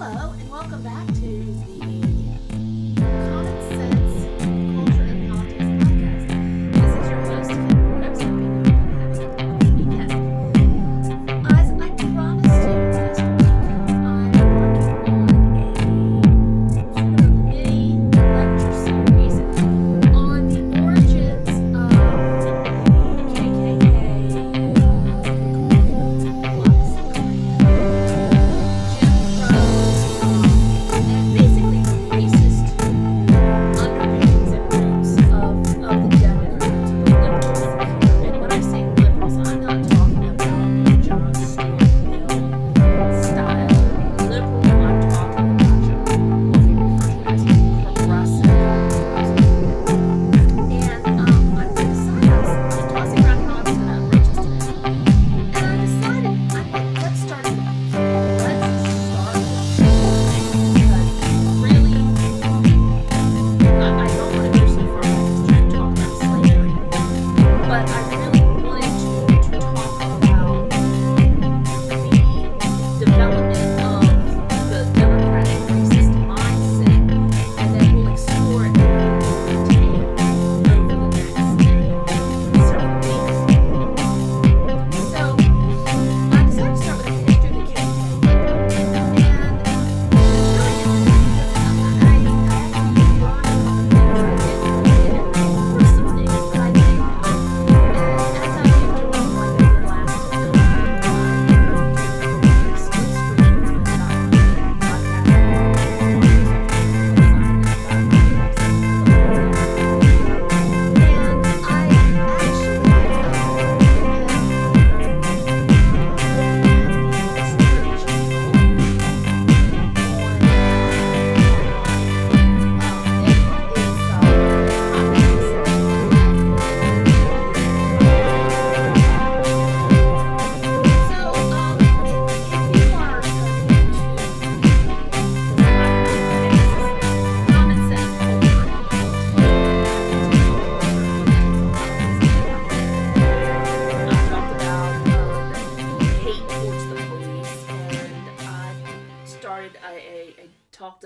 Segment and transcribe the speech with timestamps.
[0.00, 1.12] Hello, and welcome back to
[1.66, 1.77] the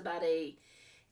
[0.02, 0.56] about a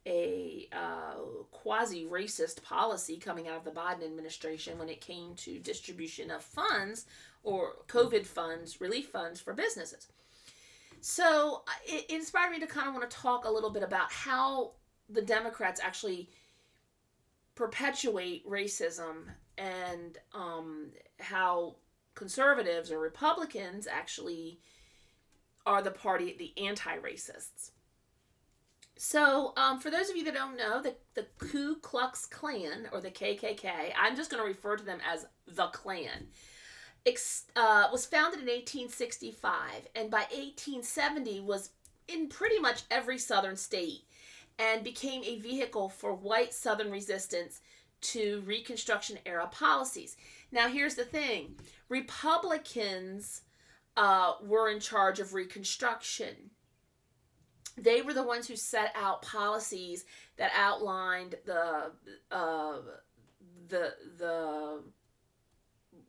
[0.07, 1.15] a uh,
[1.51, 6.43] quasi racist policy coming out of the Biden administration when it came to distribution of
[6.43, 7.05] funds
[7.43, 10.09] or COVID funds, relief funds for businesses.
[11.01, 14.11] So uh, it, inspired me to kind of want to talk a little bit about
[14.11, 14.73] how
[15.09, 16.31] the Democrats actually
[17.55, 19.25] perpetuate racism
[19.59, 21.77] and um, how
[22.15, 24.61] conservatives or Republicans actually
[25.67, 27.71] are the party, the anti racists.
[29.03, 33.01] So, um, for those of you that don't know, the, the Ku Klux Klan or
[33.01, 36.27] the KKK, I'm just going to refer to them as the Klan,
[37.07, 41.71] ex- uh, was founded in 1865 and by 1870 was
[42.09, 44.05] in pretty much every southern state
[44.59, 47.63] and became a vehicle for white southern resistance
[48.03, 50.19] to Reconstruction era policies.
[50.53, 51.57] Now, here's the thing
[51.89, 53.41] Republicans
[53.97, 56.51] uh, were in charge of Reconstruction.
[57.83, 60.05] They were the ones who set out policies
[60.37, 61.93] that outlined the
[62.31, 62.79] uh,
[63.69, 64.83] the the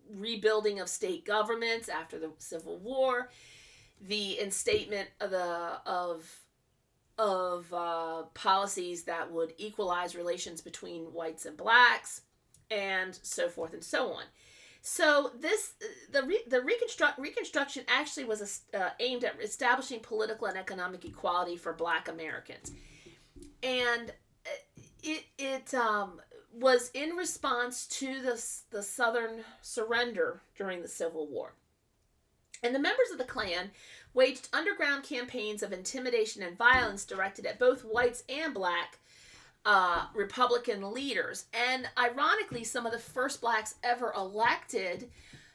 [0.10, 3.30] rebuilding of state governments after the Civil War,
[4.02, 6.40] the instatement of the of
[7.18, 12.22] of uh, policies that would equalize relations between whites and blacks,
[12.70, 14.24] and so forth and so on.
[14.82, 15.74] So this
[16.12, 21.56] the re, the reconstruct Reconstruction actually was uh, aimed at establishing political and economic equality
[21.56, 22.72] for Black Americans,
[23.62, 24.12] and
[25.04, 26.20] it it um,
[26.52, 31.54] was in response to the the Southern surrender during the Civil War,
[32.64, 33.70] and the members of the Klan
[34.16, 38.98] waged underground campaigns of intimidation and violence directed at both whites and black
[39.66, 41.46] uh, Republican leaders.
[41.54, 45.10] And ironically, some of the first blacks ever elected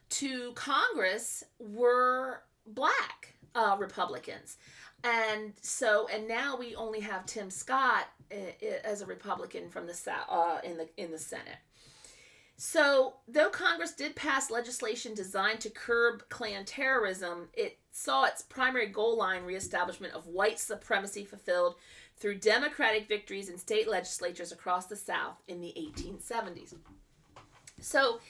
[0.08, 4.58] to Congress were black uh, Republicans.
[5.04, 8.36] And so, and now we only have Tim Scott uh,
[8.84, 11.58] as a Republican from the South uh, in the in the Senate.
[12.58, 18.86] So, though Congress did pass legislation designed to curb Klan terrorism, it saw its primary
[18.86, 21.76] goal line reestablishment of white supremacy fulfilled
[22.18, 26.74] through Democratic victories in state legislatures across the South in the 1870s.
[27.80, 28.20] So,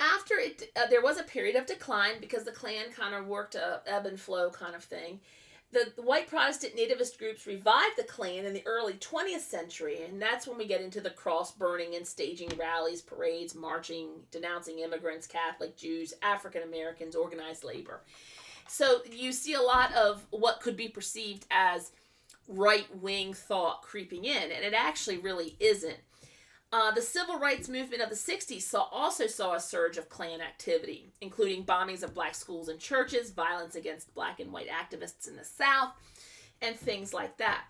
[0.00, 3.54] after it, uh, there was a period of decline because the Klan kind of worked
[3.54, 5.20] a ebb and flow kind of thing.
[5.72, 10.46] the white Protestant nativist groups revived the Klan in the early 20th century, and that's
[10.46, 15.76] when we get into the cross burning and staging rallies, parades, marching, denouncing immigrants, Catholic
[15.76, 18.00] Jews, African Americans, organized labor.
[18.72, 21.92] So you see a lot of what could be perceived as
[22.48, 25.98] right wing thought creeping in, and it actually really isn't.
[26.72, 30.40] Uh, the civil rights movement of the 60s saw, also saw a surge of Klan
[30.40, 35.36] activity, including bombings of black schools and churches, violence against black and white activists in
[35.36, 35.90] the South,
[36.62, 37.64] and things like that.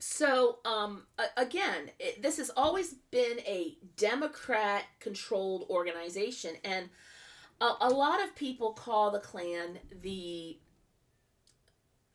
[0.00, 1.04] So, um,
[1.36, 6.88] again, it, this has always been a Democrat controlled organization, and
[7.62, 10.58] a, a, lot of people call the Klan the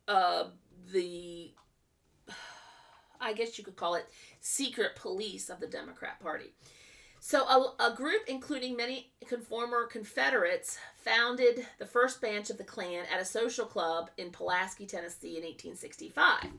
[0.07, 0.45] uh,
[0.91, 1.51] the
[3.21, 4.05] I guess you could call it
[4.41, 6.53] secret police of the Democrat Party.
[7.19, 13.05] So, a, a, group including many conformer Confederates founded the first branch of the Klan
[13.11, 16.51] at a social club in Pulaski, Tennessee in 1865.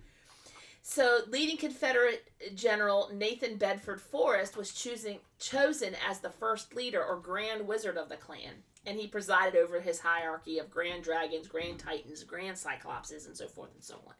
[0.82, 7.16] So, leading Confederate General Nathan Bedford Forrest was choosing, chosen as the first leader or
[7.16, 11.78] Grand Wizard of the Klan, and he presided over his hierarchy of Grand Dragons, Grand
[11.78, 14.14] Titans, Grand Cyclopses, and so forth and so on.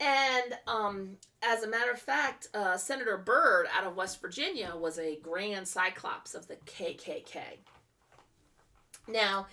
[0.00, 4.98] And um, as a matter of fact, uh, Senator Byrd out of West Virginia was
[4.98, 7.38] a grand cyclops of the KKK.
[9.06, 9.46] Now,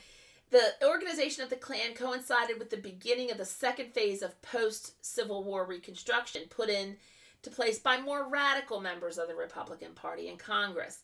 [0.49, 4.93] the organization of the Klan coincided with the beginning of the second phase of post
[5.05, 6.97] Civil War Reconstruction put in
[7.43, 10.99] to place by more radical members of the Republican Party in Congress.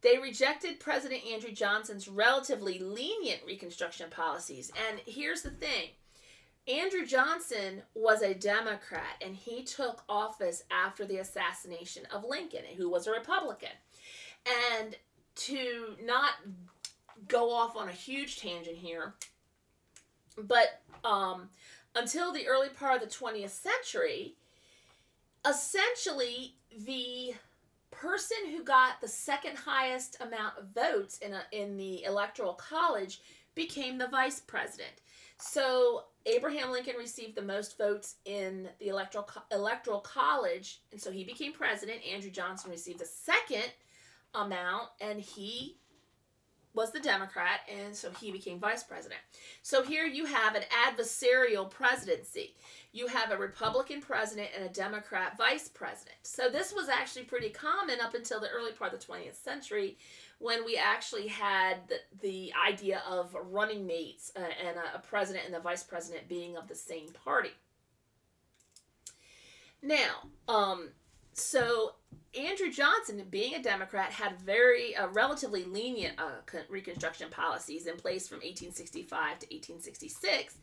[0.00, 4.70] They rejected President Andrew Johnson's relatively lenient Reconstruction policies.
[4.88, 5.90] And here's the thing
[6.68, 12.88] Andrew Johnson was a Democrat and he took office after the assassination of Lincoln, who
[12.88, 13.70] was a Republican.
[14.80, 14.94] And
[15.34, 16.32] to not
[17.26, 19.14] go off on a huge tangent here,
[20.36, 21.48] but um,
[21.94, 24.34] until the early part of the 20th century,
[25.48, 26.54] essentially
[26.86, 27.34] the
[27.90, 33.20] person who got the second highest amount of votes in, a, in the electoral college
[33.54, 34.92] became the vice president.
[35.40, 41.24] So Abraham Lincoln received the most votes in the electoral electoral college, and so he
[41.24, 42.00] became president.
[42.04, 43.70] Andrew Johnson received the second
[44.34, 45.78] amount, and he
[46.74, 49.20] was the Democrat, and so he became vice president.
[49.62, 52.54] So here you have an adversarial presidency.
[52.92, 56.16] You have a Republican president and a Democrat vice president.
[56.22, 59.98] So this was actually pretty common up until the early part of the 20th century
[60.38, 65.46] when we actually had the, the idea of running mates uh, and a, a president
[65.46, 67.50] and the vice president being of the same party.
[69.82, 70.90] Now, um,
[71.38, 71.94] so
[72.38, 78.28] Andrew Johnson, being a Democrat, had very uh, relatively lenient uh, Reconstruction policies in place
[78.28, 80.56] from 1865 to 1866.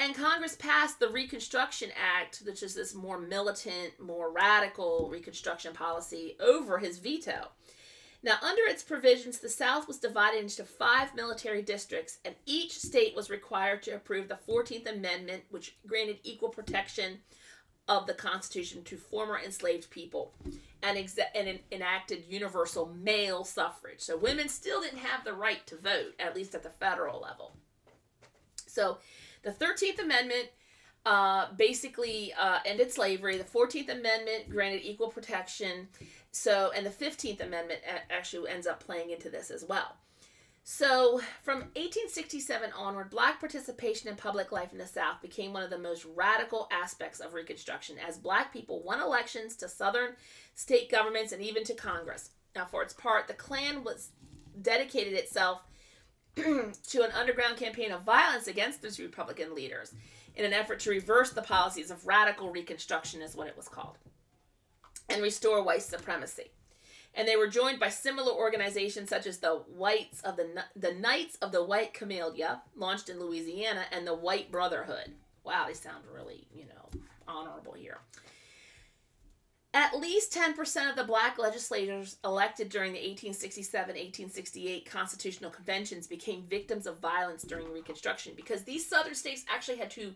[0.00, 6.36] And Congress passed the Reconstruction Act, which is this more militant, more radical Reconstruction policy,
[6.40, 7.48] over his veto.
[8.22, 13.14] Now, under its provisions, the South was divided into five military districts, and each state
[13.14, 17.18] was required to approve the 14th Amendment, which granted equal protection
[17.88, 20.34] of the Constitution to former enslaved people
[20.82, 24.00] and, exe- and enacted universal male suffrage.
[24.00, 27.56] So women still didn't have the right to vote, at least at the federal level.
[28.66, 28.98] So
[29.42, 30.48] the 13th Amendment
[31.06, 33.38] uh, basically uh, ended slavery.
[33.38, 35.88] The 14th Amendment granted equal protection.
[36.30, 39.96] So, and the 15th Amendment actually ends up playing into this as well.
[40.70, 45.70] So, from 1867 onward, black participation in public life in the South became one of
[45.70, 50.10] the most radical aspects of Reconstruction as black people won elections to Southern
[50.54, 52.32] state governments and even to Congress.
[52.54, 54.10] Now, for its part, the Klan was
[54.60, 55.62] dedicated itself
[56.36, 59.94] to an underground campaign of violence against those Republican leaders
[60.36, 63.96] in an effort to reverse the policies of radical Reconstruction, is what it was called,
[65.08, 66.50] and restore white supremacy.
[67.18, 71.34] And they were joined by similar organizations such as the Whites of the the Knights
[71.42, 75.14] of the White Camellia, launched in Louisiana, and the White Brotherhood.
[75.42, 77.98] Wow, they sound really, you know, honorable here.
[79.74, 86.42] At least 10% of the black legislators elected during the 1867 1868 constitutional conventions became
[86.42, 90.14] victims of violence during Reconstruction because these southern states actually had to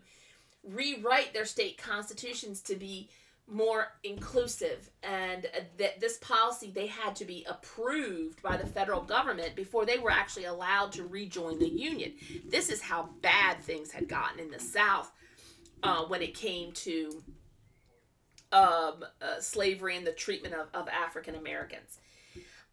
[0.63, 3.09] rewrite their state constitutions to be
[3.47, 5.47] more inclusive and
[5.77, 10.09] that this policy they had to be approved by the federal government before they were
[10.09, 12.13] actually allowed to rejoin the union
[12.47, 15.11] this is how bad things had gotten in the south
[15.83, 17.21] uh, when it came to
[18.53, 21.99] um, uh, slavery and the treatment of, of African Americans.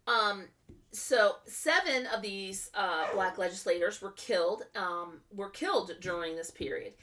[0.07, 0.45] Um,
[0.91, 4.63] so seven of these uh, black legislators were killed.
[4.75, 6.93] Um, were killed during this period.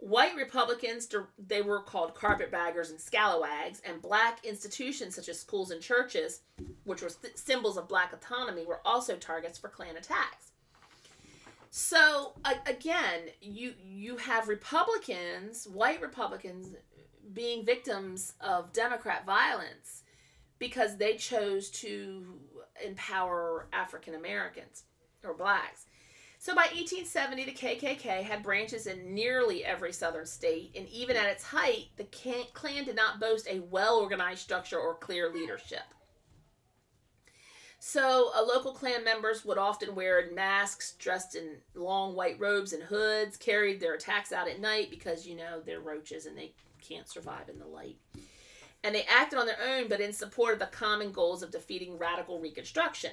[0.00, 5.82] White Republicans, they were called carpetbaggers and scalawags, and black institutions such as schools and
[5.82, 6.42] churches,
[6.84, 10.52] which were symbols of black autonomy, were also targets for Klan attacks.
[11.70, 12.32] So
[12.66, 16.68] again, you you have Republicans, white Republicans,
[17.32, 20.04] being victims of Democrat violence
[20.58, 22.38] because they chose to
[22.84, 24.84] empower African Americans
[25.24, 25.86] or blacks.
[26.40, 31.26] So by 1870, the KKK had branches in nearly every southern state, and even at
[31.26, 32.04] its height, the
[32.54, 35.82] Klan did not boast a well organized structure or clear leadership.
[37.80, 43.36] So, local Klan members would often wear masks, dressed in long white robes and hoods,
[43.36, 47.48] carried their attacks out at night because, you know, they're roaches and they can't survive
[47.48, 47.96] in the light.
[48.84, 51.98] And they acted on their own, but in support of the common goals of defeating
[51.98, 53.12] radical Reconstruction.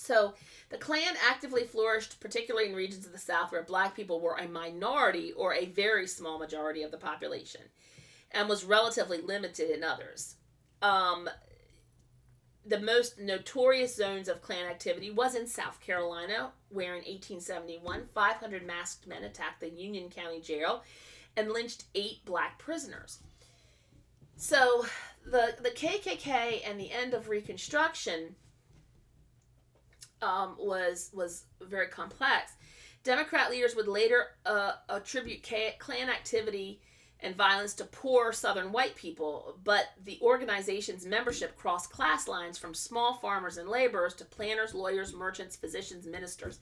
[0.00, 0.34] So,
[0.70, 4.48] the Klan actively flourished, particularly in regions of the South where black people were a
[4.48, 7.62] minority or a very small majority of the population,
[8.30, 10.36] and was relatively limited in others.
[10.80, 11.28] Um,
[12.64, 18.66] the most notorious zones of Klan activity was in South Carolina, where in 1871, 500
[18.66, 20.82] masked men attacked the Union County Jail
[21.36, 23.18] and lynched eight black prisoners.
[24.36, 24.86] So,
[25.26, 28.36] the, the KKK and the end of Reconstruction
[30.22, 32.52] um, was was very complex.
[33.02, 35.46] Democrat leaders would later uh, attribute
[35.78, 36.80] Klan activity
[37.22, 42.74] and violence to poor Southern white people, but the organization's membership crossed class lines from
[42.74, 46.60] small farmers and laborers to planners, lawyers, merchants, physicians, ministers.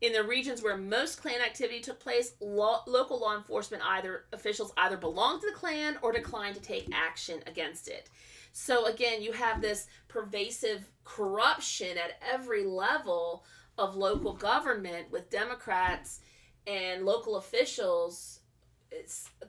[0.00, 4.72] In the regions where most Klan activity took place, lo- local law enforcement either officials
[4.78, 8.08] either belonged to the Klan or declined to take action against it.
[8.52, 13.44] So again, you have this pervasive corruption at every level
[13.76, 16.20] of local government with Democrats
[16.66, 18.40] and local officials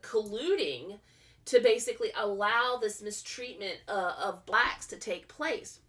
[0.01, 0.99] colluding
[1.45, 5.79] to basically allow this mistreatment uh, of blacks to take place.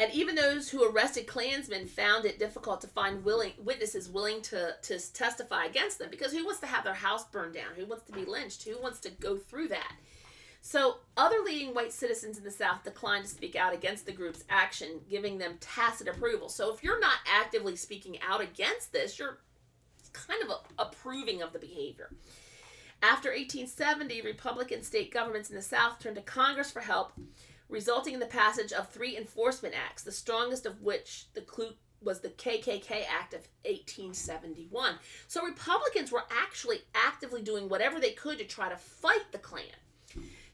[0.00, 4.76] And even those who arrested Klansmen found it difficult to find willing witnesses willing to,
[4.82, 7.74] to testify against them because who wants to have their house burned down?
[7.76, 8.62] Who wants to be lynched?
[8.64, 9.92] Who wants to go through that?
[10.60, 14.44] So, other leading white citizens in the South declined to speak out against the group's
[14.50, 16.48] action, giving them tacit approval.
[16.48, 19.38] So, if you're not actively speaking out against this, you're
[20.12, 22.10] kind of a, approving of the behavior.
[23.02, 27.12] After 1870, Republican state governments in the South turned to Congress for help,
[27.68, 32.20] resulting in the passage of three enforcement acts, the strongest of which the Ku was
[32.20, 34.94] the KKK Act of 1871.
[35.26, 39.64] So Republicans were actually actively doing whatever they could to try to fight the Klan.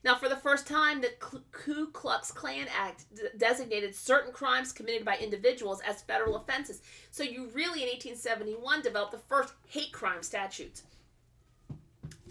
[0.04, 5.02] Now, for the first time, the Ku Klux Klan Act d- designated certain crimes committed
[5.02, 6.83] by individuals as federal offenses.
[7.11, 10.83] So, you really, in 1871, developed the first hate crime statutes,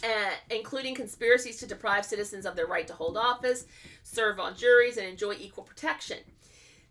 [0.03, 3.65] uh, including conspiracies to deprive citizens of their right to hold office,
[4.03, 6.19] serve on juries, and enjoy equal protection.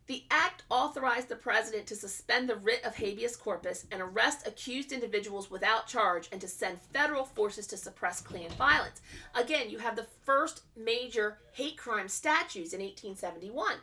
[0.07, 4.93] The act authorized the president to suspend the writ of habeas corpus and arrest accused
[4.93, 9.01] individuals without charge and to send federal forces to suppress Klan violence.
[9.35, 13.77] Again, you have the first major hate crime statutes in 1871.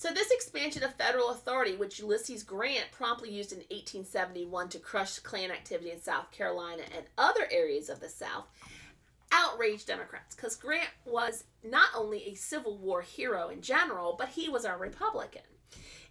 [0.00, 5.18] So, this expansion of federal authority, which Ulysses Grant promptly used in 1871 to crush
[5.18, 8.46] Klan activity in South Carolina and other areas of the South,
[9.30, 14.48] outraged Democrats because Grant was not only a Civil War hero in general, but he
[14.48, 15.42] was a Republican.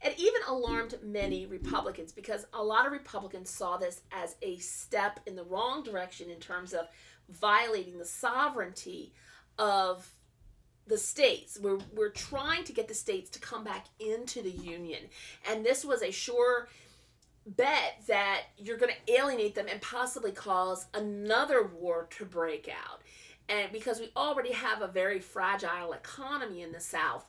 [0.04, 5.20] It even alarmed many Republicans because a lot of Republicans saw this as a step
[5.26, 6.86] in the wrong direction in terms of
[7.28, 9.14] violating the sovereignty
[9.58, 10.08] of
[10.90, 11.58] the states.
[11.62, 15.04] We're, we're trying to get the states to come back into the Union.
[15.50, 16.68] And this was a sure
[17.46, 23.02] bet that you're going to alienate them and possibly cause another war to break out.
[23.48, 27.26] And because we already have a very fragile economy in the South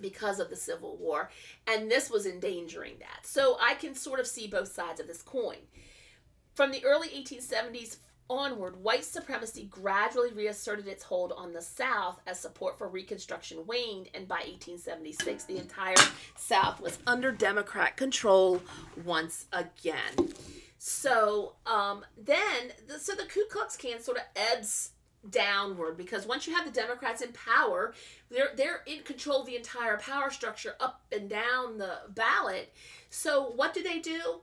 [0.00, 1.30] because of the Civil War,
[1.66, 3.26] and this was endangering that.
[3.26, 5.58] So I can sort of see both sides of this coin.
[6.54, 7.96] From the early 1870s
[8.32, 14.08] onward, white supremacy gradually reasserted its hold on the South as support for Reconstruction waned,
[14.14, 15.94] and by 1876, the entire
[16.36, 18.62] South was under Democrat control
[19.04, 20.32] once again.
[20.78, 24.92] So um, then, the, so the Ku Klux Klan sort of ebbs
[25.28, 27.94] downward because once you have the Democrats in power,
[28.30, 32.72] they're they're in control of the entire power structure up and down the ballot.
[33.10, 34.40] So what do they do?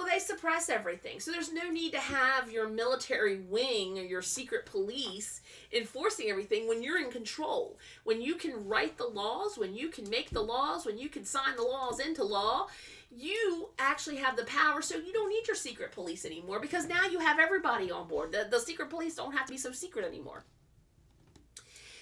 [0.00, 1.20] Well, they suppress everything.
[1.20, 5.42] So there's no need to have your military wing or your secret police
[5.74, 7.76] enforcing everything when you're in control.
[8.04, 11.26] When you can write the laws, when you can make the laws, when you can
[11.26, 12.68] sign the laws into law,
[13.14, 17.04] you actually have the power so you don't need your secret police anymore because now
[17.04, 18.32] you have everybody on board.
[18.32, 20.44] The, the secret police don't have to be so secret anymore.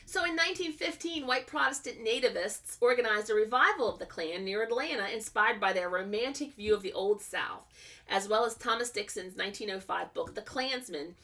[0.09, 5.61] So in 1915, white Protestant nativists organized a revival of the Klan near Atlanta, inspired
[5.61, 7.67] by their romantic view of the Old South,
[8.09, 11.15] as well as Thomas Dixon's 1905 book, The Klansman,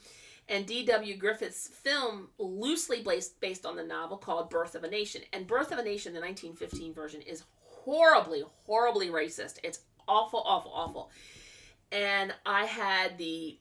[0.50, 1.16] and D.W.
[1.16, 5.22] Griffith's film, loosely based, based on the novel called Birth of a Nation.
[5.32, 9.60] And Birth of a Nation, the 1915 version, is horribly, horribly racist.
[9.62, 11.10] It's awful, awful, awful.
[11.90, 13.56] And I had the,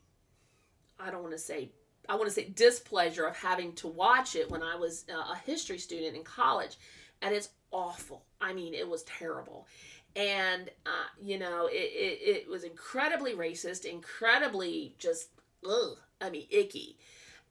[1.00, 1.70] I don't want to say,
[2.10, 5.38] I want to say displeasure of having to watch it when I was uh, a
[5.46, 6.78] history student in college.
[7.22, 8.26] And it's awful.
[8.42, 9.68] I mean, it was terrible.
[10.16, 15.30] And, uh, you know, it, it, it was incredibly racist, incredibly just,
[15.68, 16.98] ugh, I mean, icky.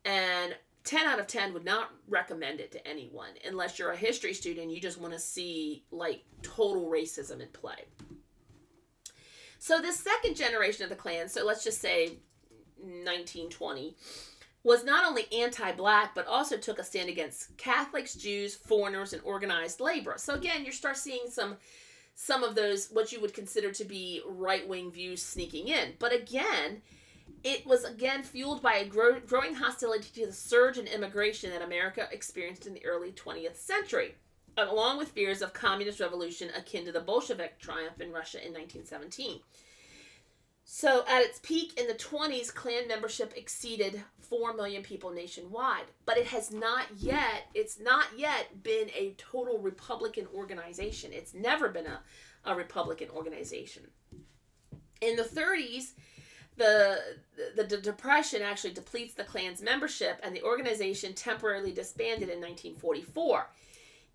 [0.05, 0.55] And
[0.85, 4.71] 10 out of 10 would not recommend it to anyone unless you're a history student
[4.71, 7.85] you just want to see like total racism in play
[9.59, 12.17] so this second generation of the klan so let's just say
[12.79, 13.95] 1920
[14.65, 19.81] was not only anti-black but also took a stand against catholics jews foreigners and organized
[19.81, 21.57] labor so again you start seeing some
[22.15, 26.83] some of those what you would consider to be right-wing views sneaking in but again
[27.45, 31.63] it was again fueled by a grow- growing hostility to the surge in immigration that
[31.63, 34.15] America experienced in the early 20th century,
[34.57, 39.41] along with fears of communist revolution akin to the Bolshevik triumph in Russia in 1917.
[40.65, 46.17] So, at its peak in the 20s, Klan membership exceeded 4 million people nationwide, but
[46.17, 51.13] it has not yet it's not yet been a total republican organization.
[51.13, 52.01] It's never been a,
[52.45, 53.83] a republican organization.
[55.01, 55.93] In the 30s,
[56.57, 57.01] the,
[57.57, 63.49] the, the depression actually depletes the Klan's membership, and the organization temporarily disbanded in 1944.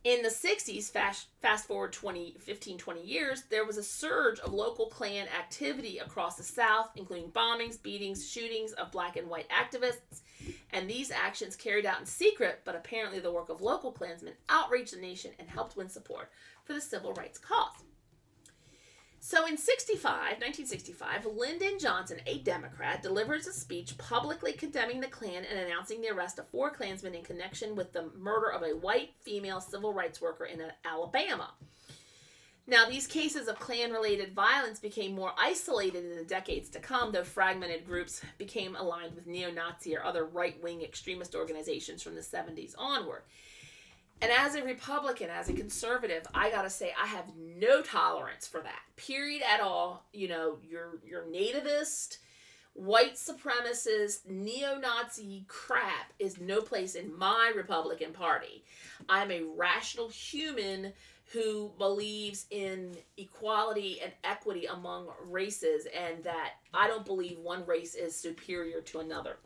[0.04, 4.54] In the 60s, fast, fast forward 20, 15, 20 years, there was a surge of
[4.54, 10.22] local Klan activity across the South, including bombings, beatings, shootings of black and white activists.
[10.72, 14.96] And these actions, carried out in secret, but apparently the work of local Klansmen, outraged
[14.96, 16.32] the nation and helped win support
[16.64, 17.84] for the civil rights cause.
[19.20, 25.44] So in 65, 1965, Lyndon Johnson, a Democrat, delivers a speech publicly condemning the Klan
[25.44, 29.12] and announcing the arrest of four Klansmen in connection with the murder of a white
[29.22, 31.52] female civil rights worker in Alabama.
[32.70, 37.14] Now, these cases of Klan related violence became more isolated in the decades to come,
[37.14, 42.16] though fragmented groups became aligned with neo Nazi or other right wing extremist organizations from
[42.16, 43.24] the 70s onward.
[44.22, 48.62] And as a Republican, as a conservative, I gotta say I have no tolerance for
[48.62, 48.82] that.
[48.96, 50.06] Period at all.
[50.12, 52.18] You know, your your nativist,
[52.74, 58.64] white supremacist, neo-Nazi crap is no place in my Republican Party.
[59.08, 60.94] I'm a rational human
[61.34, 67.96] who believes in equality and equity among races and that I don't believe one race
[67.96, 69.38] is superior to another.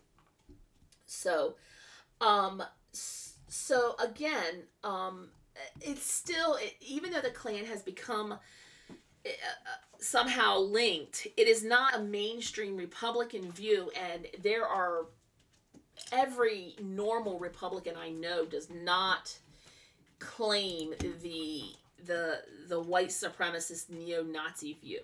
[1.07, 1.55] So,
[2.21, 3.20] um so
[3.99, 5.29] again, um,
[5.81, 9.29] it's still even though the Klan has become uh,
[9.99, 15.05] somehow linked, it is not a mainstream Republican view, and there are
[16.11, 19.37] every normal Republican I know does not
[20.19, 21.63] claim the
[22.05, 25.01] the the white supremacist neo-Nazi view.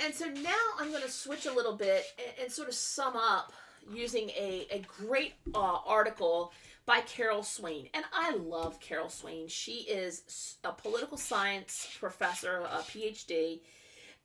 [0.00, 3.14] And so now I'm going to switch a little bit and, and, sort of sum
[3.16, 3.52] up
[3.92, 6.52] using a, a great uh, article
[6.86, 7.88] by Carol Swain.
[7.94, 9.48] And I love Carol Swain.
[9.48, 13.60] She is a political science professor, a PhD,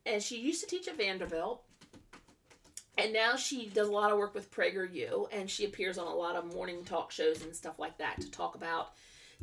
[0.06, 1.64] and she used to teach at Vanderbilt.
[2.98, 6.16] And now she does a lot of work with PragerU, and she appears on a
[6.16, 8.94] lot of morning talk shows and stuff like that to talk about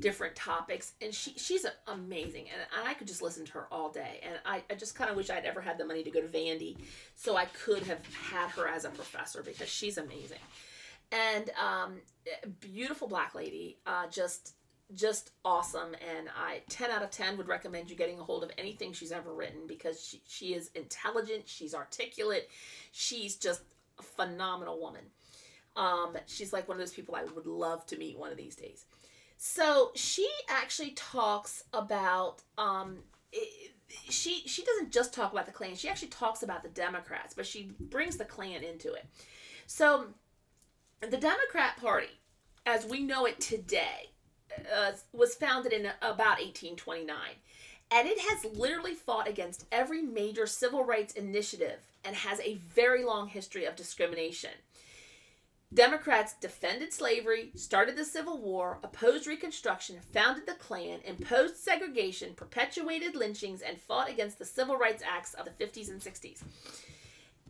[0.00, 0.94] different topics.
[1.00, 4.20] And she she's amazing, and, I could just listen to her all day.
[4.24, 6.26] And I, I just kind of wish I'd ever had the money to go to
[6.26, 6.76] Vandy,
[7.14, 10.40] so I could have had her as a professor because she's amazing
[11.12, 11.96] and um,
[12.60, 14.54] beautiful black lady, uh, just
[14.94, 15.94] just awesome.
[16.16, 19.12] And I ten out of ten would recommend you getting a hold of anything she's
[19.12, 22.48] ever written because she she is intelligent, she's articulate,
[22.92, 23.62] she's just
[23.98, 25.04] a phenomenal woman.
[25.76, 28.54] Um, she's like one of those people I would love to meet one of these
[28.54, 28.84] days.
[29.36, 32.98] So she actually talks about um,
[33.32, 33.72] it,
[34.08, 35.74] she she doesn't just talk about the Klan.
[35.74, 39.06] She actually talks about the Democrats, but she brings the Klan into it.
[39.66, 40.06] So
[41.10, 42.20] the Democrat Party,
[42.66, 44.10] as we know it today,
[44.74, 47.16] uh, was founded in about 1829.
[47.90, 53.04] And it has literally fought against every major civil rights initiative and has a very
[53.04, 54.50] long history of discrimination.
[55.72, 63.16] Democrats defended slavery, started the Civil War, opposed Reconstruction, founded the Klan, imposed segregation, perpetuated
[63.16, 66.42] lynchings, and fought against the Civil Rights Acts of the 50s and 60s.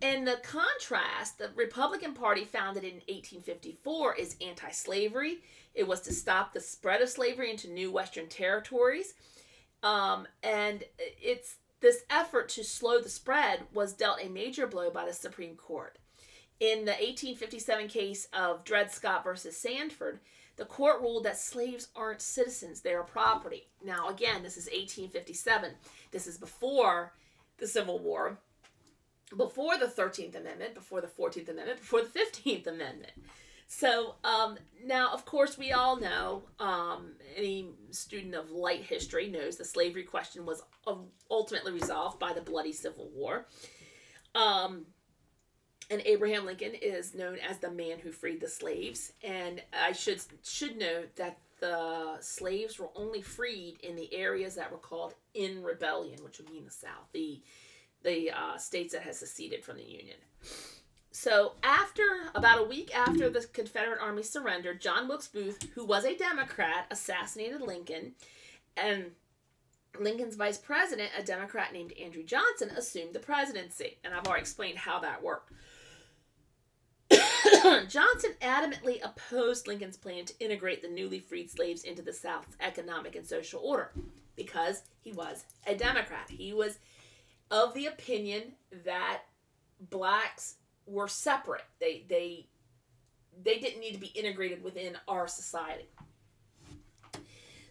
[0.05, 5.39] In the contrast, the Republican Party, founded in 1854, is anti slavery.
[5.75, 9.15] It was to stop the spread of slavery into new Western territories.
[9.83, 15.07] Um, and it's this effort to slow the spread was dealt a major blow by
[15.07, 15.99] the Supreme Court.
[16.61, 20.21] In the 1857 case of Dred Scott versus Sandford,
[20.57, 23.69] the court ruled that slaves aren't citizens, they are property.
[23.83, 25.73] Now, again, this is 1857.
[26.11, 27.15] This is before
[27.57, 28.39] the Civil War,
[29.37, 33.13] before the 13th Amendment, before the 14th Amendment, before the 15th Amendment.
[33.67, 39.57] So um, now, of course, we all know, um, any student of light history knows
[39.57, 40.63] the slavery question was
[41.31, 43.47] ultimately resolved by the bloody Civil War.
[44.35, 44.87] Um,
[45.91, 49.13] and Abraham Lincoln is known as the man who freed the slaves.
[49.23, 54.71] And I should should note that the slaves were only freed in the areas that
[54.71, 57.41] were called in rebellion, which would mean the South, the
[58.05, 60.17] the uh, states that had seceded from the Union.
[61.11, 62.03] So after
[62.35, 66.87] about a week after the Confederate Army surrendered, John Wilkes Booth, who was a Democrat,
[66.91, 68.13] assassinated Lincoln,
[68.77, 69.13] and
[69.99, 73.99] Lincoln's vice president, a Democrat named Andrew Johnson, assumed the presidency.
[74.03, 75.53] And I've already explained how that worked.
[77.89, 83.15] Johnson adamantly opposed Lincoln's plan to integrate the newly freed slaves into the South's economic
[83.15, 83.93] and social order
[84.37, 86.29] because he was a Democrat.
[86.29, 86.79] He was
[87.55, 88.43] of the opinion
[88.85, 89.23] that
[89.81, 91.63] blacks were separate.
[91.79, 92.49] They they
[93.43, 95.89] they didn't need to be integrated within our society.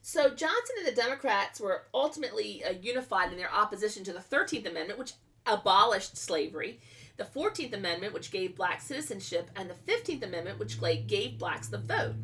[0.02, 4.70] So Johnson and the Democrats were ultimately uh, unified in their opposition to the 13th
[4.70, 5.14] Amendment, which
[5.46, 6.80] abolished slavery
[7.16, 11.78] the 14th Amendment, which gave blacks citizenship, and the 15th Amendment, which gave blacks the
[11.78, 12.16] vote.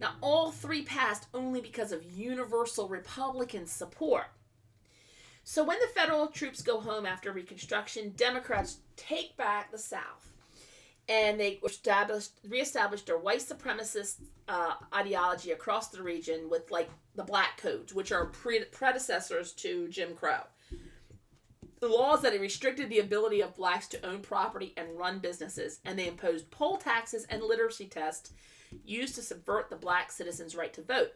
[0.00, 4.26] Now, all three passed only because of universal Republican support.
[5.44, 10.32] So, when the federal troops go home after Reconstruction, Democrats take back the South
[11.08, 17.22] and they established, reestablished their white supremacist uh, ideology across the region with like the
[17.22, 20.40] black codes, which are pre- predecessors to Jim Crow
[21.84, 25.98] the laws that restricted the ability of blacks to own property and run businesses, and
[25.98, 28.32] they imposed poll taxes and literacy tests
[28.86, 31.12] used to subvert the black citizens' right to vote.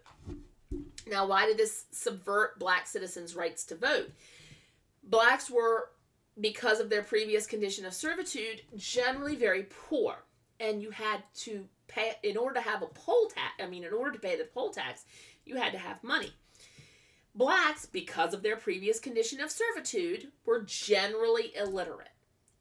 [1.09, 4.11] Now, why did this subvert black citizens' rights to vote?
[5.03, 5.91] Blacks were,
[6.41, 10.17] because of their previous condition of servitude, generally very poor,
[10.61, 13.55] and you had to pay in order to have a poll tax.
[13.61, 15.05] I mean, in order to pay the poll tax,
[15.45, 16.33] you had to have money.
[17.35, 22.09] Blacks, because of their previous condition of servitude, were generally illiterate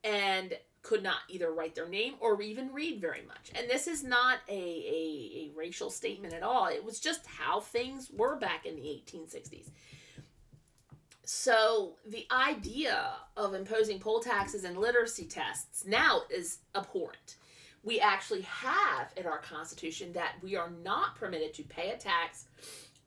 [0.04, 0.54] and
[0.88, 3.52] could not either write their name or even read very much.
[3.54, 6.68] And this is not a, a, a, racial statement at all.
[6.68, 9.66] It was just how things were back in the 1860s.
[11.26, 17.36] So the idea of imposing poll taxes and literacy tests now is abhorrent.
[17.84, 22.46] We actually have in our Constitution that we are not permitted to pay a tax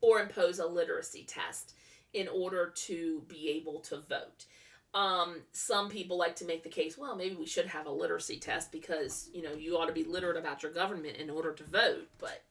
[0.01, 1.73] or impose a literacy test
[2.13, 4.45] in order to be able to vote.
[4.93, 8.37] Um, some people like to make the case, well, maybe we should have a literacy
[8.37, 11.63] test because, you know, you ought to be literate about your government in order to
[11.63, 12.09] vote.
[12.19, 12.43] But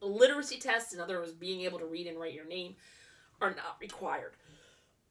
[0.00, 2.76] literacy tests, in other words, being able to read and write your name,
[3.40, 4.32] are not required.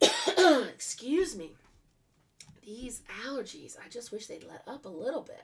[0.74, 1.56] Excuse me.
[2.66, 5.44] These allergies, I just wish they'd let up a little bit.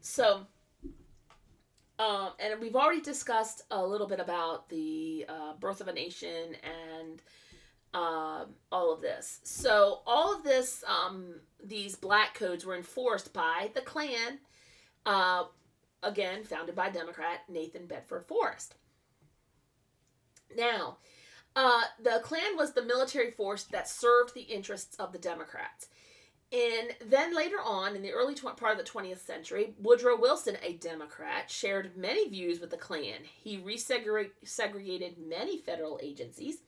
[0.00, 0.46] So,
[2.00, 6.56] um, and we've already discussed a little bit about the uh, birth of a nation
[6.64, 7.22] and
[7.92, 9.40] um, all of this.
[9.42, 14.38] So all of this, um, these black codes were enforced by the Klan,
[15.06, 15.44] uh,
[16.02, 18.74] again founded by Democrat Nathan Bedford Forrest.
[20.56, 20.98] Now,
[21.56, 25.88] uh, the Klan was the military force that served the interests of the Democrats.
[26.52, 30.56] And then later on, in the early tw- part of the 20th century, Woodrow Wilson,
[30.62, 33.22] a Democrat, shared many views with the Klan.
[33.22, 36.58] He resegregated many federal agencies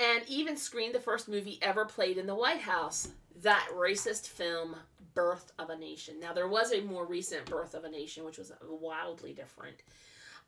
[0.00, 3.10] and even screened the first movie ever played in the White House
[3.42, 4.74] that racist film,
[5.14, 6.18] Birth of a Nation.
[6.18, 9.76] Now, there was a more recent Birth of a Nation, which was wildly different.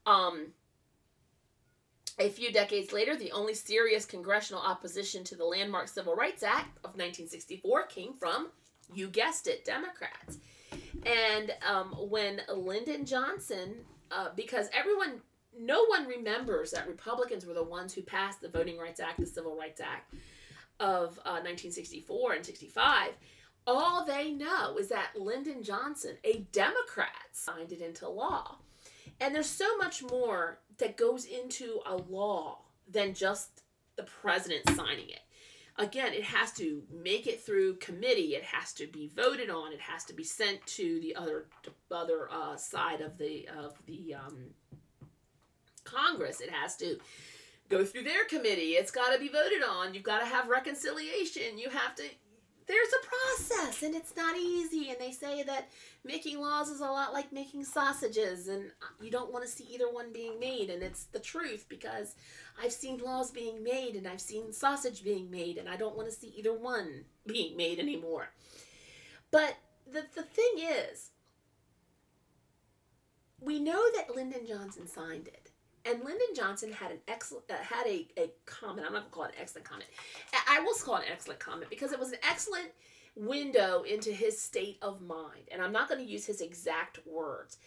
[0.06, 0.48] Um,
[2.18, 6.78] a few decades later, the only serious congressional opposition to the landmark Civil Rights Act
[6.78, 8.48] of 1964 came from,
[8.94, 10.38] you guessed it, Democrats.
[11.04, 13.76] And um, when Lyndon Johnson,
[14.10, 15.20] uh, because everyone
[15.58, 19.26] no one remembers that Republicans were the ones who passed the Voting Rights Act, the
[19.26, 20.14] Civil Rights Act
[20.80, 23.10] of uh, 1964 and 65.
[23.66, 28.56] All they know is that Lyndon Johnson, a Democrat, signed it into law.
[29.20, 33.62] And there's so much more that goes into a law than just
[33.96, 35.20] the president signing it.
[35.78, 38.34] Again, it has to make it through committee.
[38.34, 39.72] It has to be voted on.
[39.72, 41.46] It has to be sent to the other
[41.90, 44.50] other uh, side of the of the um,
[45.84, 46.40] Congress.
[46.40, 46.98] It has to
[47.68, 48.72] go through their committee.
[48.72, 49.94] It's got to be voted on.
[49.94, 51.58] You've got to have reconciliation.
[51.58, 52.04] You have to.
[52.64, 54.90] There's a process, and it's not easy.
[54.90, 55.68] And they say that
[56.04, 59.90] making laws is a lot like making sausages, and you don't want to see either
[59.90, 60.70] one being made.
[60.70, 62.14] And it's the truth because
[62.62, 66.08] I've seen laws being made, and I've seen sausage being made, and I don't want
[66.08, 68.30] to see either one being made anymore.
[69.32, 69.56] But
[69.90, 71.10] the, the thing is,
[73.40, 75.41] we know that Lyndon Johnson signed it.
[75.84, 78.86] And Lyndon Johnson had an excellent uh, had a, a comment.
[78.86, 79.90] I'm not gonna call it an excellent comment.
[80.48, 82.68] I will call it an excellent comment because it was an excellent
[83.16, 85.48] window into his state of mind.
[85.50, 87.58] And I'm not to use his exact words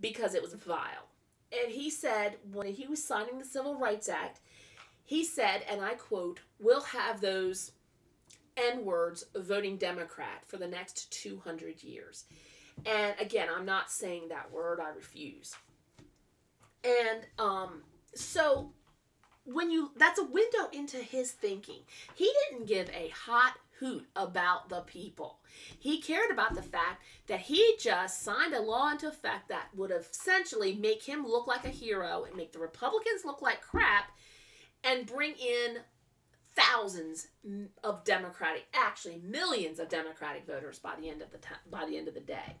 [0.00, 1.08] because it was vile.
[1.52, 4.40] And he said when he was signing the Civil Rights Act,
[5.04, 7.72] he said, and I quote, "We'll have those
[8.56, 12.24] N words voting Democrat for the next 200 years."
[12.86, 14.80] And again, I'm not saying that word.
[14.80, 15.54] I refuse.
[16.84, 17.82] And um,
[18.14, 18.72] so
[19.44, 21.80] when you that's a window into his thinking.
[22.14, 25.40] He didn't give a hot hoot about the people.
[25.78, 29.90] He cared about the fact that he just signed a law into effect that would
[29.90, 34.12] essentially make him look like a hero and make the Republicans look like crap
[34.84, 35.78] and bring in
[36.54, 37.28] thousands
[37.82, 41.96] of democratic actually millions of democratic voters by the end of the time, by the
[41.96, 42.56] end of the day.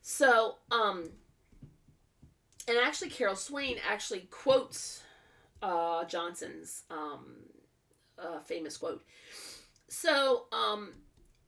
[0.00, 1.10] So, um
[2.68, 5.02] and actually, Carol Swain actually quotes
[5.62, 7.36] uh, Johnson's um,
[8.18, 9.02] uh, famous quote.
[9.88, 10.92] So, um,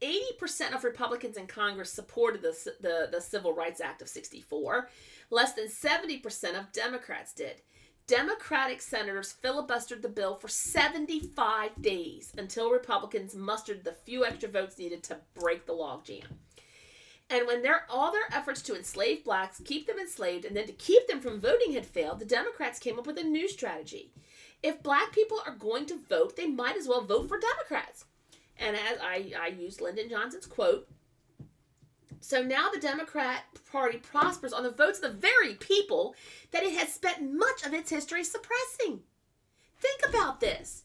[0.03, 4.89] 80% of Republicans in Congress supported the, the, the Civil Rights Act of 64.
[5.31, 7.63] Less than 70% of Democrats did.
[8.07, 14.79] Democratic senators filibustered the bill for 75 days until Republicans mustered the few extra votes
[14.79, 16.25] needed to break the logjam.
[17.31, 20.73] And when their all their efforts to enslave blacks, keep them enslaved, and then to
[20.73, 24.13] keep them from voting had failed, the Democrats came up with a new strategy.
[24.63, 28.05] If black people are going to vote, they might as well vote for Democrats.
[28.59, 30.89] And as I, I used Lyndon Johnson's quote,
[32.21, 36.15] so now the Democrat Party prospers on the votes of the very people
[36.53, 39.01] that it has spent much of its history suppressing.
[39.79, 40.85] Think about this.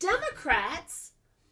[0.00, 1.09] Democrats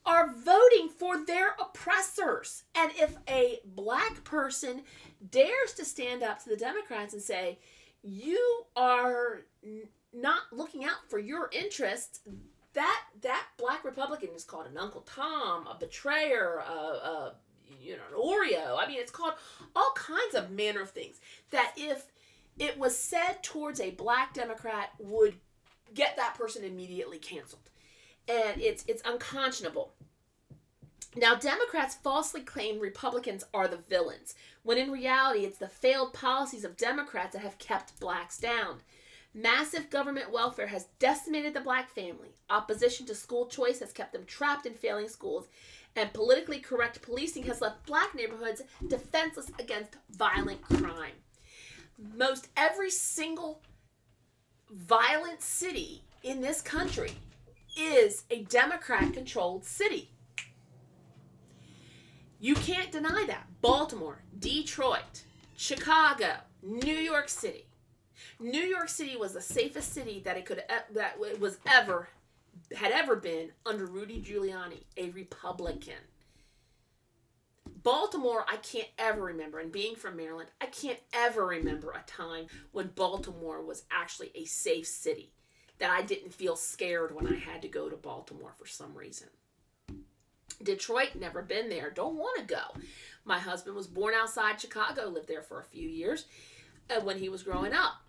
[0.09, 2.65] are voting for their oppressors.
[2.75, 4.83] And if a black person
[5.31, 7.59] dares to stand up to the Democrats and say,
[8.03, 9.83] you are n-
[10.15, 12.21] not looking out for your interests,
[12.73, 17.35] that that black Republican is called an Uncle Tom, a betrayer, a, a
[17.79, 18.79] you know, an Oreo.
[18.79, 19.35] I mean, it's called
[19.77, 22.07] all kinds of manner of things that if
[22.59, 25.35] it was said towards a black Democrat would
[25.93, 27.68] get that person immediately canceled
[28.29, 29.93] and it's it's unconscionable.
[31.17, 36.65] Now, Democrats falsely claim Republicans are the villains, when in reality, it's the failed policies
[36.65, 38.81] of Democrats that have kept blacks down.
[39.35, 42.35] Massive government welfare has decimated the black family.
[42.51, 45.49] Opposition to school choice has kept them trapped in failing schools.
[45.97, 51.15] And politically correct policing has left black neighborhoods defenseless against violent crime.
[52.17, 53.61] Most every single
[54.71, 57.13] violent city in this country
[57.79, 60.11] is a Democrat controlled city.
[62.41, 63.47] You can't deny that.
[63.61, 65.25] Baltimore, Detroit,
[65.57, 67.67] Chicago, New York City.
[68.41, 70.63] New York City was the safest city that it could
[70.93, 72.09] that it was ever
[72.77, 75.95] had ever been under Rudy Giuliani, a Republican.
[77.83, 82.47] Baltimore, I can't ever remember, and being from Maryland, I can't ever remember a time
[82.73, 85.33] when Baltimore was actually a safe city
[85.79, 89.29] that I didn't feel scared when I had to go to Baltimore for some reason.
[90.63, 92.83] Detroit, never been there, don't want to go.
[93.25, 96.27] My husband was born outside Chicago, lived there for a few years
[96.91, 98.03] uh, when he was growing up.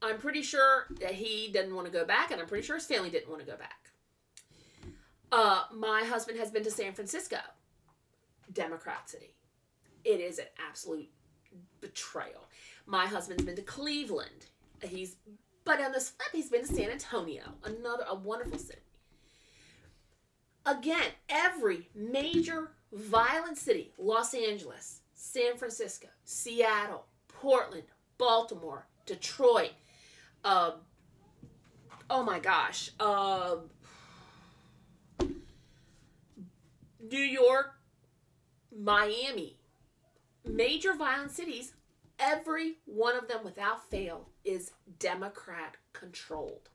[0.00, 2.86] I'm pretty sure that he didn't want to go back, and I'm pretty sure his
[2.86, 3.90] family didn't want to go back.
[5.30, 7.38] Uh, my husband has been to San Francisco,
[8.52, 9.34] Democrat city.
[10.04, 11.08] It is an absolute
[11.80, 12.48] betrayal.
[12.86, 14.46] My husband's been to Cleveland.
[14.82, 15.16] He's,
[15.64, 18.80] but on this flip, he's been to San Antonio, another a wonderful city.
[20.64, 27.84] Again, every major violent city, Los Angeles, San Francisco, Seattle, Portland,
[28.18, 29.72] Baltimore, Detroit,
[30.44, 30.72] uh,
[32.10, 33.56] oh my gosh, uh,
[37.00, 37.74] New York,
[38.76, 39.56] Miami,
[40.44, 41.72] major violent cities,
[42.18, 46.68] every one of them without fail is Democrat controlled.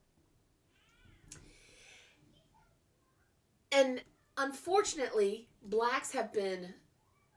[3.71, 4.01] And
[4.37, 6.73] unfortunately, blacks have been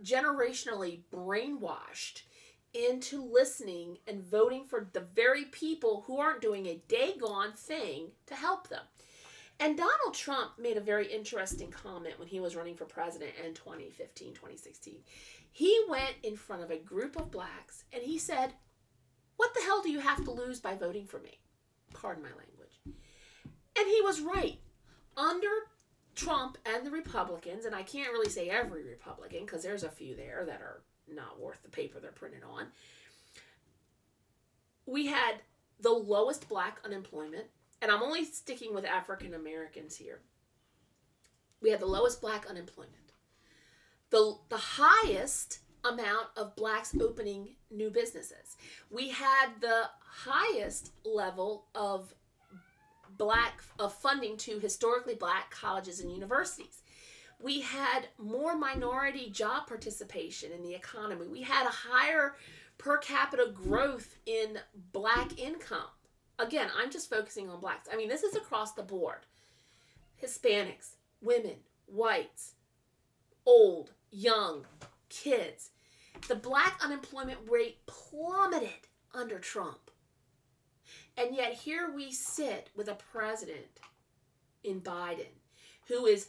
[0.03, 2.23] generationally brainwashed
[2.73, 8.35] into listening and voting for the very people who aren't doing a daggone thing to
[8.35, 8.85] help them.
[9.59, 13.53] And Donald Trump made a very interesting comment when he was running for president in
[13.53, 14.95] 2015, 2016.
[15.53, 18.55] He went in front of a group of blacks and he said,
[19.37, 21.41] What the hell do you have to lose by voting for me?
[21.93, 22.81] Pardon my language.
[22.87, 24.59] And he was right.
[25.17, 25.49] Under
[26.15, 30.15] Trump and the Republicans, and I can't really say every Republican because there's a few
[30.15, 32.67] there that are not worth the paper they're printed on.
[34.87, 35.37] We had
[35.81, 37.47] the lowest black unemployment,
[37.81, 40.21] and I'm only sticking with African Americans here.
[41.61, 43.10] We had the lowest black unemployment,
[44.11, 48.57] the, the highest amount of blacks opening new businesses.
[48.91, 52.15] We had the highest level of
[53.17, 56.83] black of funding to historically black colleges and universities.
[57.43, 61.27] We had more minority job participation in the economy.
[61.27, 62.37] We had a higher
[62.79, 64.59] per capita growth in
[64.93, 65.89] black income.
[66.39, 67.89] Again, I'm just focusing on blacks.
[67.93, 69.27] I mean, this is across the board.
[70.23, 72.55] Hispanics, women, whites,
[73.47, 74.67] old, young,
[75.09, 75.71] kids.
[76.29, 79.91] The black unemployment rate plummeted under Trump.
[81.17, 83.81] And yet here we sit with a president
[84.65, 85.35] in Biden
[85.89, 86.29] who is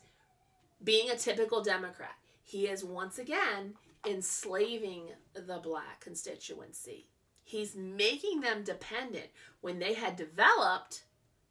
[0.84, 2.16] being a typical Democrat.
[2.44, 7.08] He is once again enslaving the black constituency.
[7.44, 9.28] He's making them dependent
[9.62, 11.04] when they had developed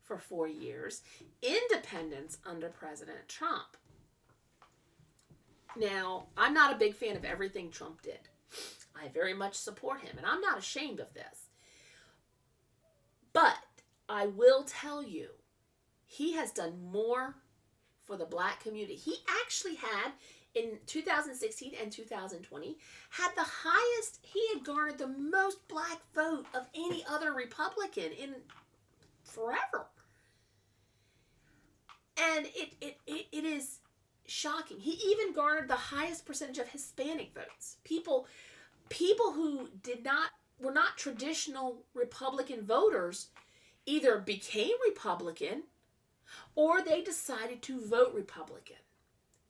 [0.02, 1.02] for four years
[1.42, 3.76] independence under President Trump.
[5.76, 8.18] Now, I'm not a big fan of everything Trump did.
[9.00, 11.48] I very much support him, and I'm not ashamed of this.
[13.32, 13.56] But
[14.08, 15.28] I will tell you,
[16.04, 17.36] he has done more
[18.02, 18.96] for the black community.
[18.96, 20.12] He actually had
[20.54, 22.76] in 2016 and 2020
[23.10, 28.34] had the highest he had garnered the most black vote of any other republican in
[29.22, 29.86] forever
[32.16, 33.78] and it, it, it, it is
[34.30, 38.26] shocking he even garnered the highest percentage of hispanic votes people
[38.88, 43.28] people who did not were not traditional republican voters
[43.86, 45.62] either became republican
[46.54, 48.76] or they decided to vote Republican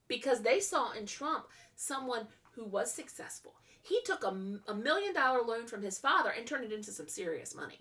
[0.09, 3.55] because they saw in Trump someone who was successful.
[3.83, 4.35] He took a,
[4.69, 7.81] a million dollar loan from his father and turned it into some serious money.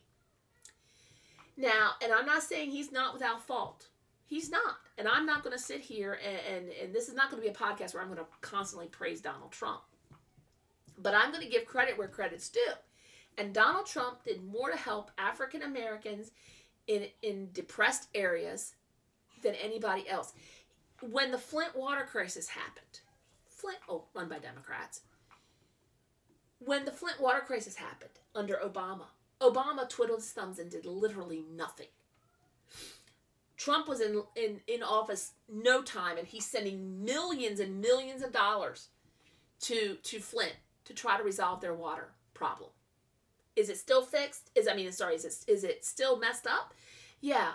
[1.57, 3.87] Now, and I'm not saying he's not without fault.
[4.25, 4.77] He's not.
[4.99, 7.49] And I'm not going to sit here and, and, and this is not going to
[7.49, 9.79] be a podcast where I'm going to constantly praise Donald Trump.
[10.97, 12.73] But I'm going to give credit where credit's due.
[13.37, 16.31] And Donald Trump did more to help African Americans
[16.87, 18.75] in, in depressed areas
[19.41, 20.33] than anybody else.
[21.01, 22.99] When the Flint water crisis happened,
[23.47, 25.01] Flint, oh, run by Democrats.
[26.59, 29.05] When the Flint water crisis happened under Obama,
[29.39, 31.87] Obama twiddled his thumbs and did literally nothing.
[33.59, 38.31] Trump was in, in, in office no time and he's sending millions and millions of
[38.31, 38.87] dollars
[39.59, 42.69] to to Flint to try to resolve their water problem.
[43.57, 44.49] Is it still fixed?
[44.55, 46.73] Is I mean sorry, is it is it still messed up?
[47.19, 47.49] Yeah,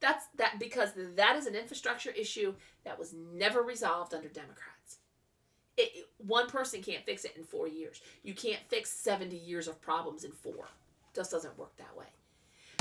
[0.00, 2.52] that's that because that is an infrastructure issue
[2.84, 4.98] that was never resolved under Democrats.
[5.78, 8.02] It, one person can't fix it in four years.
[8.22, 10.68] You can't fix 70 years of problems in four.
[11.14, 12.06] Just doesn't work that way.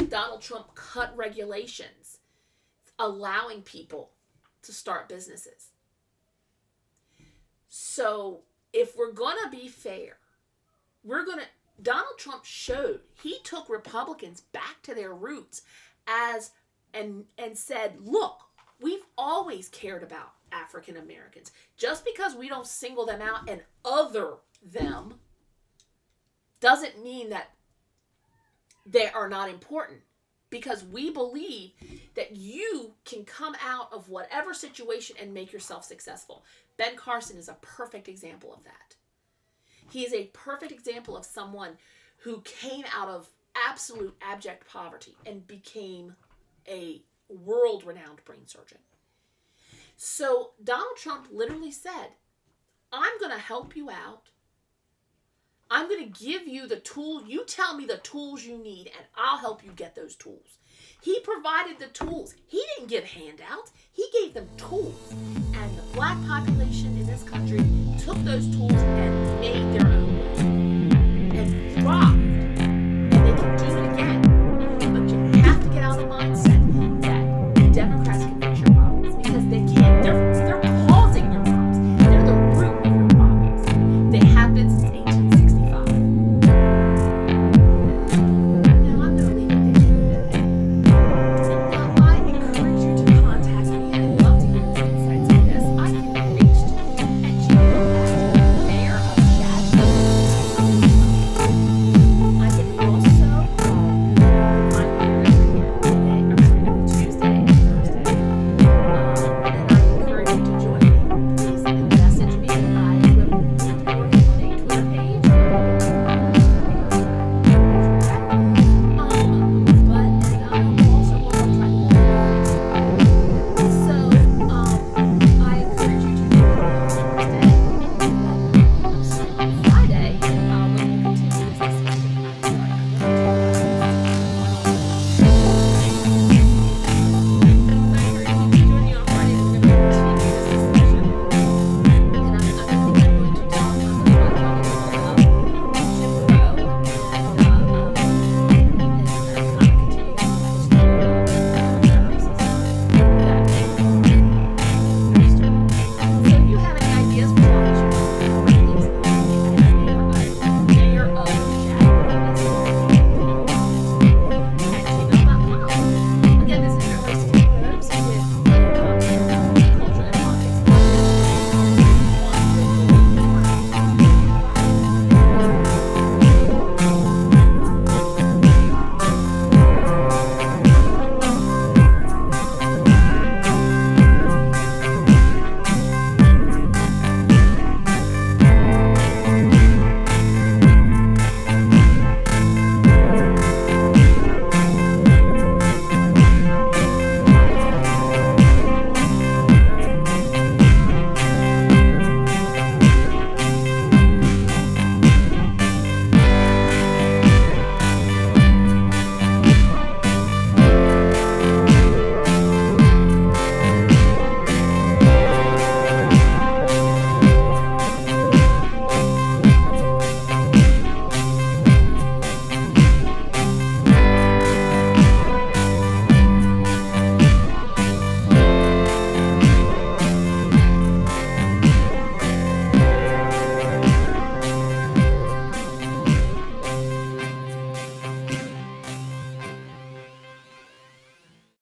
[0.10, 2.05] Donald Trump cut regulations
[3.00, 4.12] allowing people
[4.64, 5.70] to start businesses.
[7.70, 8.42] So
[8.74, 10.18] if we're going to be fair,
[11.04, 11.46] we're going to
[11.82, 15.64] Donald Trump showed he took Republicans back to their roots
[16.08, 16.52] as
[16.94, 18.40] and and said, "Look,
[18.80, 21.52] we've always cared about African Americans.
[21.78, 25.16] Just because we don't single them out and other them
[26.60, 27.52] doesn't mean that
[28.86, 30.00] they are not important
[30.50, 31.72] because we believe
[32.16, 36.44] that you can come out of whatever situation and make yourself successful.
[36.78, 38.96] Ben Carson is a perfect example of that.
[39.90, 41.78] He is a perfect example of someone
[42.18, 43.30] who came out of
[43.68, 46.16] absolute abject poverty and became
[46.68, 48.80] a world renowned brain surgeon.
[49.98, 52.10] So Donald Trump literally said,
[52.92, 54.30] I'm going to help you out.
[55.72, 57.26] I'm going to give you the tool.
[57.26, 60.60] You tell me the tools you need, and I'll help you get those tools.
[61.02, 62.36] He provided the tools.
[62.48, 65.12] He didn't give handouts, he gave them tools.
[65.12, 67.66] And the black population in this country
[68.00, 72.16] took those tools and made their own and thrived.
[72.16, 74.22] And they can do it again.
[74.94, 76.35] But you have to get out of the mind.